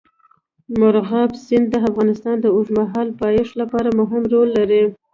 مورغاب 0.79 1.31
سیند 1.45 1.67
د 1.71 1.75
افغانستان 1.89 2.35
د 2.41 2.45
اوږدمهاله 2.55 3.15
پایښت 3.21 3.53
لپاره 3.61 3.97
مهم 3.99 4.23
رول 4.33 4.49
لري. 4.57 4.83